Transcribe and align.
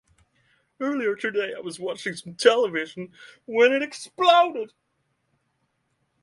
Earlier 0.79 1.13
today 1.15 1.53
I 1.55 1.59
was 1.59 1.79
watching 1.79 2.15
some 2.15 2.33
television 2.33 3.13
when 3.45 3.71
it 3.71 3.83
exploded! 3.83 4.73